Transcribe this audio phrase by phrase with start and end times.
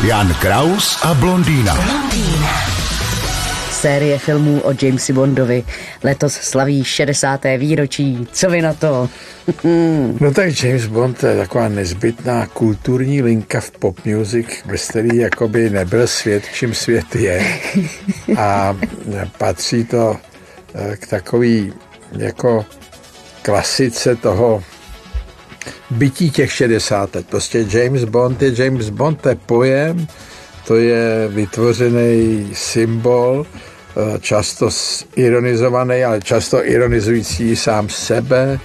[0.00, 1.76] Jan Kraus a blondýna.
[3.70, 5.64] Série filmů o Jamesi Bondovi
[6.02, 7.40] letos slaví 60.
[7.58, 8.28] výročí.
[8.32, 9.08] Co vy na to?
[10.20, 15.16] No tak James Bond to je taková nezbytná kulturní linka v pop music, bez který
[15.16, 17.60] jakoby nebyl svět, čím svět je.
[18.36, 18.76] A
[19.38, 20.16] patří to
[20.74, 21.72] eh, k takový
[22.16, 22.66] jako
[23.42, 24.62] klasice toho
[25.90, 27.26] bytí těch 60 let.
[27.30, 30.06] Prostě James Bond je James Bond, to je pojem,
[30.66, 33.46] to je vytvořený symbol,
[33.96, 34.68] eh, často
[35.16, 38.58] ironizovaný, ale často ironizující sám sebe.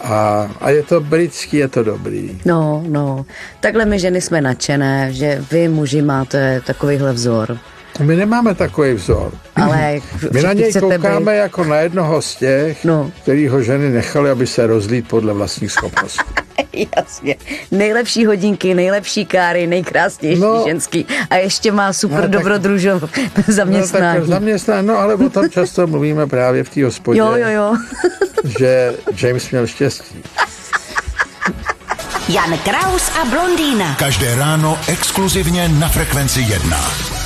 [0.00, 2.40] A, a je to britský, je to dobrý.
[2.44, 3.26] No, no.
[3.60, 7.58] Takhle my ženy jsme nadšené, že vy muži máte takovýhle vzor.
[8.02, 9.32] My nemáme takový vzor.
[9.56, 9.98] Ale
[10.32, 13.10] My na něj koukáme být- jako na jednoho z těch, No.
[13.22, 16.24] který ho ženy nechali, aby se rozlít podle vlastních schopností.
[16.96, 17.36] Jasně.
[17.70, 20.64] Nejlepší hodinky, nejlepší káry, nejkrásnější No.
[20.66, 21.06] ženský.
[21.30, 24.26] A ještě má super No, dobrodružov No, tak zaměstnání.
[24.26, 27.76] zaměstnání, no ale o tom často mluvíme právě v té hospodě, jo, jo, jo.
[28.58, 30.22] že James měl štěstí.
[32.28, 33.94] Jan Kraus a blondýna.
[33.98, 37.17] Každé ráno exkluzivně na Frekvenci 1.